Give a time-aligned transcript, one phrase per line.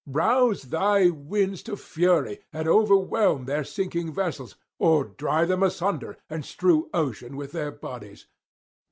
[0.07, 6.43] Rouse thy winds to fury, and overwhelm their sinking vessels, or drive them asunder and
[6.43, 8.25] strew ocean with their bodies.